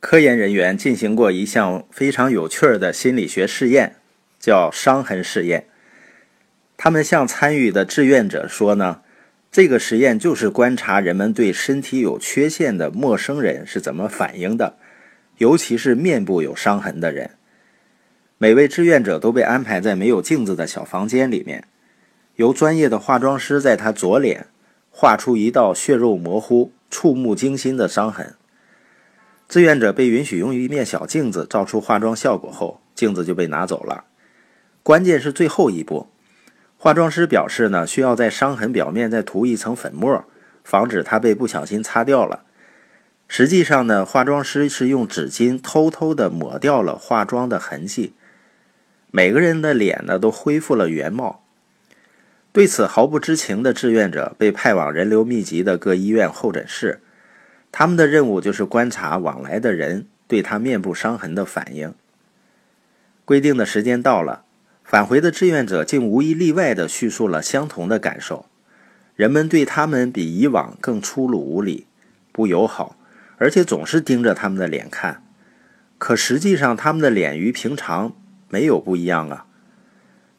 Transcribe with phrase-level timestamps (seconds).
[0.00, 3.96] 科研人员进行过一项非常有趣儿的心理学试验，
[4.38, 5.66] 叫伤痕试验。
[6.76, 9.00] 他们向参与的志愿者说呢，
[9.50, 14.76] 这个实验就是观察人们对身体有缺陷的陌生人是怎么反应的，
[15.38, 17.32] 尤其是面部有伤痕的人。
[18.38, 21.64] 每位志愿者都被安排在没有镜子的小房间里面，
[22.36, 24.46] 由专业的化妆师在他左脸
[24.92, 28.34] 画出一道血肉模糊、触目惊心的伤痕。
[29.48, 34.04] 志愿者被允许用一面小镜子照出化妆效果后，镜子就被拿走了。
[34.82, 36.08] 关键是最后一步，
[36.76, 40.24] 化妆师表示呢，需要在伤痕表面再涂一层粉末，
[40.62, 42.44] 防止它被不小心擦掉了。
[43.26, 48.12] 实际上呢，化妆师是用纸巾偷偷地抹掉了化妆的痕迹。
[49.10, 51.42] 每个人的脸呢都恢复了原貌。
[52.52, 57.00] 对此毫不知情的志愿者被派往人流密集的各医院候诊室，
[57.70, 61.94] 他们的任务就是观察往来的人对他面部伤痕的反应。
[63.24, 64.44] 规定的时间到了，
[64.84, 68.46] 返回的志愿者竟无一例外地叙述了相同的感受：
[69.14, 71.86] 人们对他们比以往更粗鲁无礼、
[72.32, 72.96] 不友好，
[73.36, 75.22] 而且总是盯着他们的脸看。
[75.98, 78.14] 可实际上，他们的脸与平常。
[78.50, 79.44] 没有不一样啊！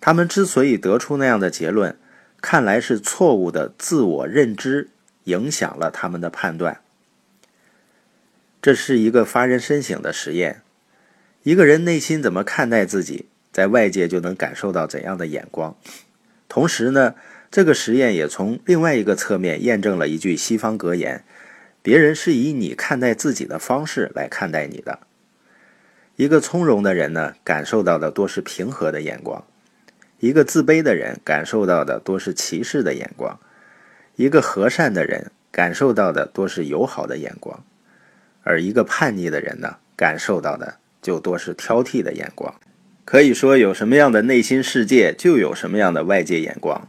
[0.00, 1.94] 他们之所以得出那样的结论，
[2.40, 4.88] 看来是错误的自我认知
[5.24, 6.80] 影响了他们的判断。
[8.60, 10.62] 这是一个发人深省的实验。
[11.42, 15.76] 一个人内心怎么看待自己，在外界就能感受到怎样的眼光。
[16.48, 17.14] 同时呢，
[17.50, 21.24] 这个实验也从另外一个侧面验证了一句西方格言：
[21.82, 24.98] 别人是以你看待自己的方式来看待你的。
[26.16, 29.44] 一个从容的人呢，感受到的多是平和的眼光；
[30.18, 33.38] 一个自卑的人感受到的多是歧视的眼光；
[34.16, 37.60] 一个和善的人感受到的多是友好的眼光；
[38.48, 42.54] 而一个叛逆的人呢，感受到的就多是挑剔的眼光。
[43.04, 46.88] 可以说，有什么样的内心世界，就有什么样的外界眼光。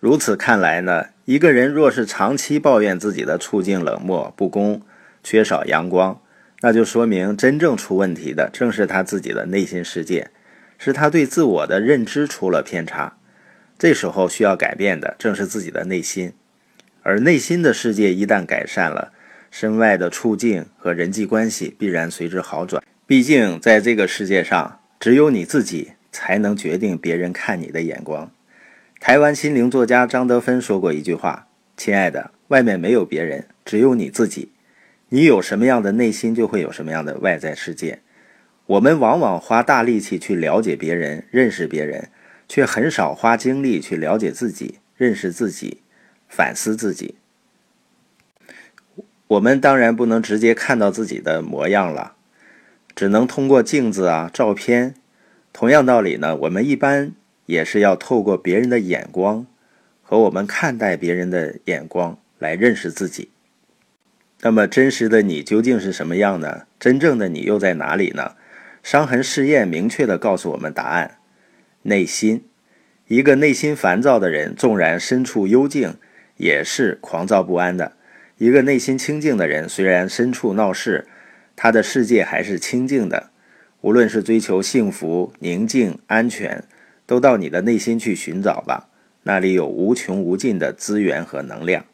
[0.00, 4.82] 如此看来呢，一个人若是长期抱怨自己的处境冷漠、不公、
[5.22, 6.20] 缺少阳光，
[6.60, 10.30] 那就说明，真正出问题的正是他自己的内心世界，
[10.76, 13.16] 是他对自我的认知出了偏差。
[13.78, 16.34] 这时候需要改变的正是自己的内心，
[17.02, 19.12] 而内心的世界一旦改善了，
[19.50, 22.82] 身外的处境和人际关系必然随之好转。
[23.06, 28.30] 毕竟，在这个世界上，只有你自己才能决定别人看你的眼光。
[28.98, 34.52] 台湾心灵作家张德芬说过一句话：“亲爱的，外面没有别人，只有你自己。”
[35.10, 38.00] 你有什么样的内心，就会有什么样的外在世界。
[38.66, 42.08] 我们往往花大力气去了解别人、认识别人，
[42.48, 45.82] 却很少花精力去了解自己、认识自己、
[46.28, 47.14] 反思自己。
[49.28, 52.14] 我们当然不能直接看到自己的模样了，
[52.94, 54.94] 只能通过镜子啊、照片。
[55.52, 57.12] 同样道理呢，我们一般
[57.46, 59.46] 也是要透过别人的眼光
[60.02, 63.30] 和我们看待别人的眼光来认识自己。
[64.42, 66.66] 那么，真实的你究竟是什么样呢？
[66.78, 68.32] 真正的你又在哪里呢？
[68.82, 71.16] 伤痕试验明确地告诉我们答案：
[71.82, 72.44] 内心。
[73.08, 75.96] 一个内心烦躁的人，纵然身处幽静，
[76.36, 77.95] 也是狂躁不安的；
[78.38, 81.06] 一个内心清静的人，虽然身处闹市，
[81.56, 83.30] 他的世界还是清静的。
[83.80, 86.62] 无论是追求幸福、宁静、安全，
[87.06, 88.88] 都到你的内心去寻找吧，
[89.22, 91.86] 那里有无穷无尽的资源和能量。